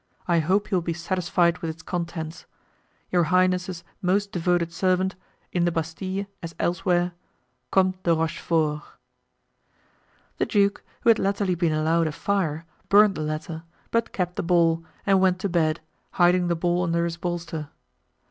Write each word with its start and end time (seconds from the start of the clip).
I 0.27 0.39
hope 0.39 0.71
you 0.71 0.77
will 0.77 0.81
be 0.81 0.93
satisfied 0.95 1.59
with 1.59 1.69
its 1.69 1.83
contents. 1.83 2.47
"Your 3.11 3.25
highness's 3.25 3.83
most 4.01 4.31
devoted 4.31 4.73
servant, 4.73 5.13
"In 5.51 5.63
the 5.63 5.71
Bastile, 5.71 6.25
as 6.41 6.55
elsewhere, 6.59 7.11
"Comte 7.69 8.01
de 8.01 8.11
Rochefort." 8.15 8.81
The 10.39 10.47
duke, 10.47 10.83
who 11.01 11.11
had 11.11 11.19
latterly 11.19 11.53
been 11.53 11.71
allowed 11.71 12.07
a 12.07 12.11
fire, 12.11 12.65
burned 12.89 13.13
the 13.13 13.21
letter, 13.21 13.61
but 13.91 14.11
kept 14.11 14.37
the 14.37 14.41
ball, 14.41 14.83
and 15.05 15.21
went 15.21 15.37
to 15.41 15.49
bed, 15.49 15.81
hiding 16.13 16.47
the 16.47 16.55
ball 16.55 16.81
under 16.81 17.05
his 17.05 17.17
bolster. 17.17 17.69